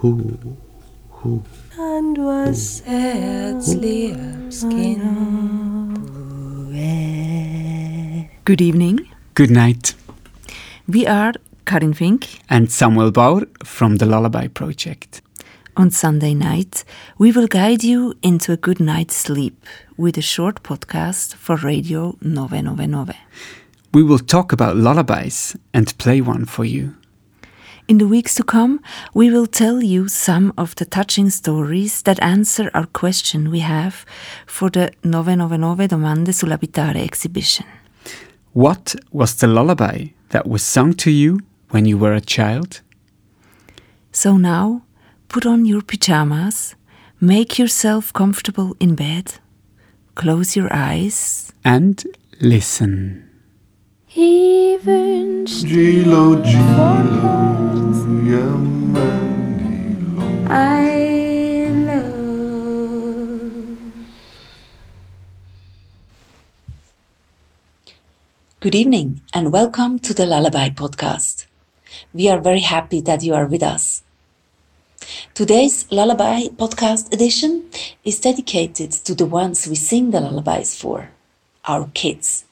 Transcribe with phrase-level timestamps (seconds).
[0.00, 0.38] Hu,
[1.10, 1.42] hu.
[1.76, 4.16] and was herzlich
[4.60, 5.98] Kind.
[8.44, 9.00] Good evening.
[9.34, 9.96] Good night.
[10.86, 11.32] We are
[11.66, 12.28] Karin Fink.
[12.48, 15.20] And Samuel Bauer from the Lullaby Project.
[15.76, 16.84] On Sunday night,
[17.18, 22.16] we will guide you into a good night's sleep with a short podcast for Radio
[22.22, 23.16] 999.
[23.92, 26.94] We will talk about lullabies and play one for you.
[27.88, 28.80] In the weeks to come,
[29.14, 34.04] we will tell you some of the touching stories that answer our question we have
[34.46, 37.64] for the 999 Domande sull'abitare exhibition.
[38.52, 41.40] What was the lullaby that was sung to you
[41.70, 42.82] when you were a child?
[44.12, 44.82] So now,
[45.28, 46.74] put on your pyjamas,
[47.22, 49.40] make yourself comfortable in bed,
[50.14, 52.04] close your eyes, And
[52.40, 53.27] listen.
[54.14, 57.04] Ich wünsch Gilo, Gilo,
[58.24, 58.46] ja,
[58.94, 59.96] Mandy.
[60.48, 62.16] I love.
[68.60, 71.46] Good evening and welcome to the Lullaby Podcast.
[72.14, 74.02] We are very happy that you are with us.
[75.34, 77.64] Today's Lullaby Podcast edition
[78.04, 81.10] is dedicated to the ones we sing the lullabies for,
[81.66, 82.46] our kids.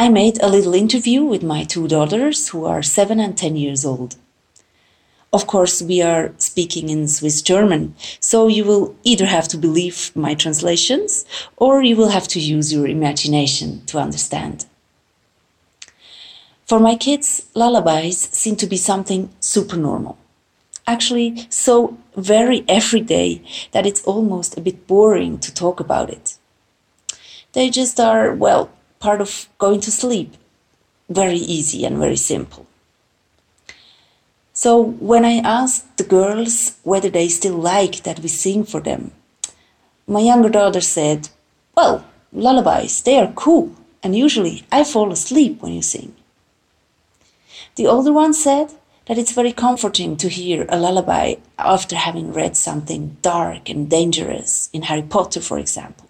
[0.00, 3.84] I made a little interview with my two daughters who are 7 and 10 years
[3.84, 4.16] old.
[5.30, 10.10] Of course, we are speaking in Swiss German, so you will either have to believe
[10.14, 11.26] my translations
[11.58, 14.64] or you will have to use your imagination to understand.
[16.64, 20.16] For my kids, lullabies seem to be something super normal.
[20.86, 26.38] Actually, so very everyday that it's almost a bit boring to talk about it.
[27.52, 30.34] They just are, well, part of going to sleep.
[31.08, 32.66] Very easy and very simple.
[34.52, 39.12] So when I asked the girls whether they still like that we sing for them,
[40.06, 41.30] my younger daughter said,
[41.74, 46.14] Well, lullabies, they are cool, and usually I fall asleep when you sing.
[47.76, 48.74] The older one said
[49.06, 54.68] that it's very comforting to hear a lullaby after having read something dark and dangerous
[54.74, 56.09] in Harry Potter, for example.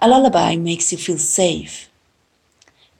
[0.00, 1.88] A lullaby makes you feel safe.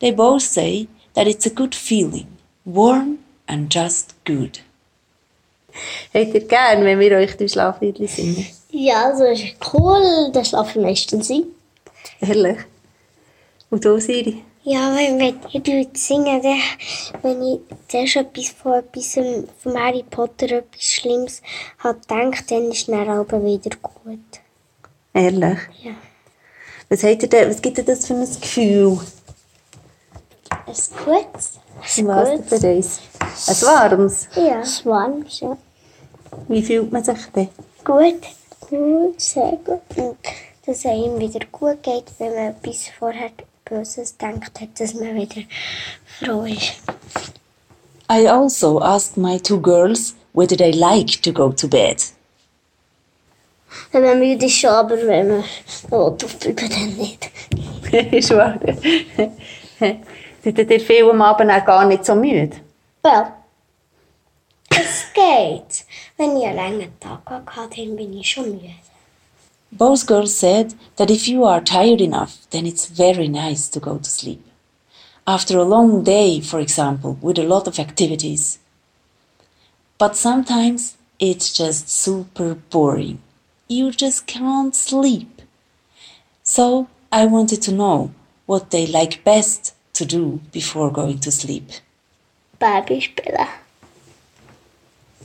[0.01, 2.27] They both say that it's a good feeling,
[2.65, 4.61] warm and just good.
[6.13, 8.47] Hättet ihr gern, wenn wir euch die Schlafliedli singen?
[8.71, 10.31] Ja, so ist cool.
[10.33, 11.45] Da schlafe ich meistens ein.
[12.21, 12.59] Ehrlich?
[13.71, 14.43] Und du, Siri?
[14.65, 16.59] Ja, wenn, wenn dort singen, dann,
[17.23, 19.15] wenn ich zuerst etwas von etwas
[19.63, 21.43] von Harry Potter etwas Schlimmes
[21.79, 24.41] habe gedacht, dann ist es dann aber wieder gut.
[25.15, 25.59] Ehrlich?
[25.83, 25.93] Ja.
[26.89, 28.99] Was, habt ihr denn, was gibt dir das für ein Gefühl?
[30.51, 30.75] Ein
[31.05, 31.59] gutes?
[31.97, 33.01] Ein Was für eins?
[33.49, 34.29] Ein warmes?
[34.35, 34.61] Ja.
[34.61, 35.57] Ein warmes, ja.
[36.49, 37.49] Wie fühlt man sich denn?
[37.85, 38.23] Gut.
[38.69, 39.81] Gut, sehr gut.
[39.97, 40.17] Und
[40.67, 43.31] dass es einem wieder gut geht, wenn man etwas vorher
[43.65, 45.43] Böses gedacht hat, dass man wieder
[46.21, 46.75] froh ist.
[48.09, 52.03] I also asked my two girls whether they like to go to bed.
[53.93, 55.45] Wenn man müde ist schon, aber wenn man
[55.91, 57.31] noch aufbleiben, dann nicht.
[58.13, 58.59] ist wahr.
[59.79, 62.57] Seid ihr viel am Abend auch gar nicht so müde?
[63.03, 63.33] Well,
[64.71, 65.85] es geht.
[66.17, 67.21] Wenn ich einen langen Tag
[67.57, 68.75] hatte, dann bin ich schon müde.
[69.73, 73.99] Both girls said that if you are tired enough, then it's very nice to go
[73.99, 74.43] to sleep.
[75.27, 78.59] After a long day, for example, with a lot of activities.
[79.99, 83.19] But sometimes it's just super boring.
[83.69, 85.43] You just can't sleep.
[86.43, 88.13] So I wanted to know
[88.47, 91.71] what they like best to do before going to sleep.
[92.59, 93.49] Baby spielen.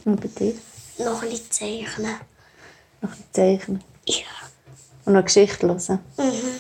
[0.06, 0.56] Und bei dir?
[0.98, 2.16] Noch ein bisschen zeichnen.
[3.02, 3.84] Noch ein Zeichen.
[4.08, 4.26] Ja.
[5.06, 6.00] Und noch Geschichte hören.
[6.18, 6.60] Mhm.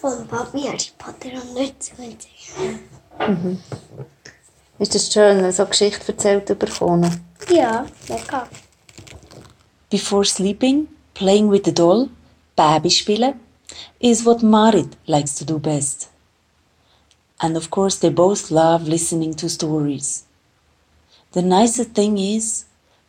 [0.00, 3.60] Von Papi Harry Potter und nicht so ein Zeichnen.
[4.78, 7.24] Ist das schön, so Geschichte erzählt zu bekommen?
[7.48, 8.48] Ja, lecker.
[9.88, 12.10] Before sleeping, playing with the doll,
[12.56, 13.40] baby spielen,
[14.00, 16.08] is what Marit likes to do best.
[17.40, 20.24] And of course, they both love listening to stories.
[21.32, 22.64] The nicest thing is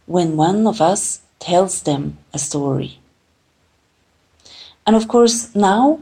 [0.06, 3.00] when one of us tells them a story.
[4.86, 6.00] And of course, now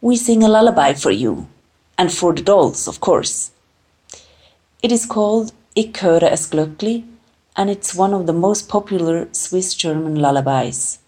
[0.00, 1.48] we sing a lullaby for you
[1.98, 3.50] and for the dolls, of course.
[4.82, 7.04] It is called Ich höre es glöckli
[7.56, 10.98] and it's one of the most popular Swiss German lullabies.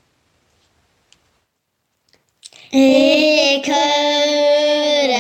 [2.75, 5.13] Ich höre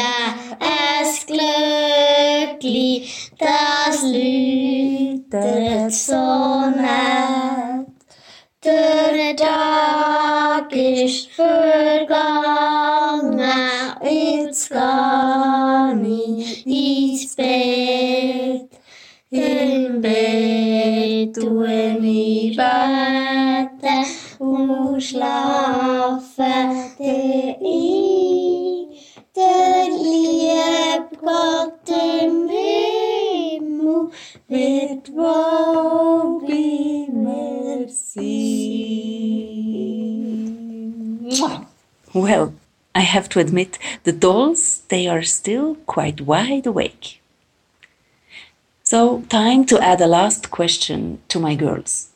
[1.02, 3.06] es Glöckli,
[3.38, 7.84] das läutet so nah.
[8.64, 12.08] der Tag ist vergangen,
[14.02, 14.78] jetzt geh
[16.08, 18.70] ich ins Bett.
[19.28, 23.22] Im Bett tu ich beten
[35.52, 36.82] wohl bei.
[42.14, 42.54] Well,
[42.94, 47.22] I have to admit, the dolls, they are still quite wide awake.
[48.82, 52.10] So, time to add a last question to my girls.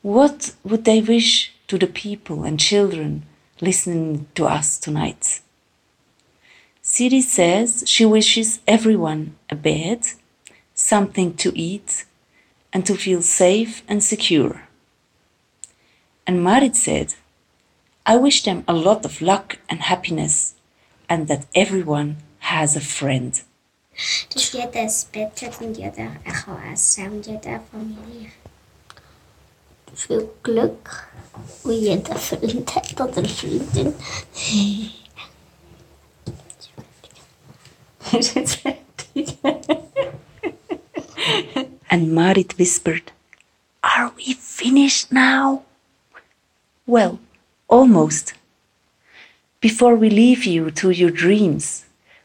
[0.00, 3.24] What would they wish to the people and children
[3.60, 5.40] listening to us tonight?
[6.80, 10.06] Siri says she wishes everyone a bed,
[10.74, 12.05] something to eat,
[12.76, 14.60] and to feel safe and secure.
[16.26, 17.14] And Marit said,
[18.04, 20.56] I wish them a lot of luck and happiness,
[21.08, 22.18] and that everyone
[22.52, 23.32] has a friend.
[23.96, 28.32] Ein Bett hat und jeder er kann essen und jeder eine Familie.
[29.94, 31.08] Viel Glück
[31.62, 33.94] und jeder Freund hat oder Freundin.
[38.12, 39.38] Ist jetzt fertig.
[41.90, 43.12] And Marit whispered,
[43.82, 45.62] Are we finished now?
[46.86, 47.18] Well,
[47.68, 48.34] almost.
[49.60, 51.84] Before we leave you to your dreams,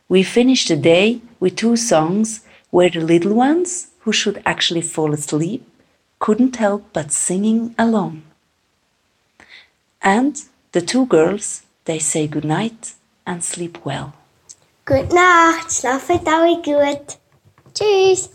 [0.10, 5.13] we finish the day with two songs where the little ones, who should actually fall
[5.13, 5.68] asleep,
[6.19, 8.24] couldn't help but singing along.
[10.02, 10.42] And
[10.72, 12.94] the two girls, they say goodnight
[13.25, 14.14] and sleep well.
[14.86, 17.18] Gute Nacht, schlaft alle gut.
[17.74, 18.30] Tschüss.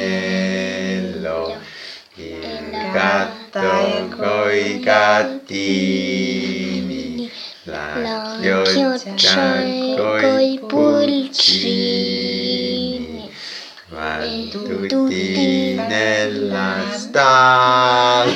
[2.15, 5.39] il gatto coi gattini,
[7.65, 9.61] la chioccia
[9.97, 12.01] coi pulcini,
[13.89, 18.31] van tutti nella stalla,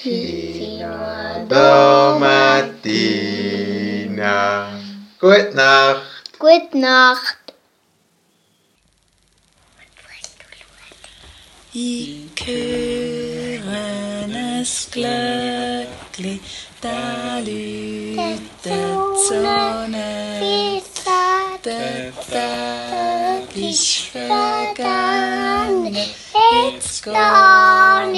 [0.00, 1.46] Fino.
[5.20, 6.38] Gute Nacht.
[6.38, 7.36] Gute Nacht.
[11.74, 13.43] Ike
[14.64, 16.40] es glücklich,
[16.80, 18.96] da liegt der
[19.28, 20.40] Sonne,
[21.62, 26.14] der Tag ist vergangen, jetzt
[26.66, 28.14] it's gone,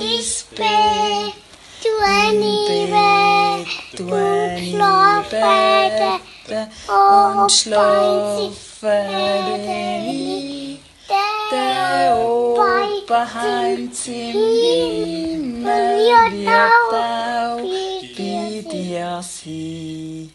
[0.00, 1.34] it's big,
[1.82, 5.10] du anywhere, du anywhere,
[6.86, 8.98] und schlafe,
[11.50, 12.41] der Ohr.
[13.12, 15.68] behind im Himmel
[16.32, 17.58] wird auch
[18.16, 20.30] wie dir sie.